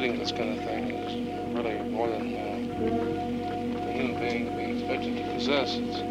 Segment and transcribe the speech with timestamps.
[0.00, 2.56] dealing this kind of thing is really more than uh,
[3.90, 5.76] human being can be expected to possess.
[5.76, 6.02] It's,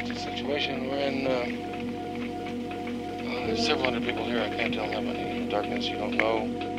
[0.00, 1.30] it's a situation wherein uh,
[3.30, 4.42] uh, there's several hundred people here.
[4.42, 5.20] I can't tell how many.
[5.42, 6.71] In darkness, you don't know.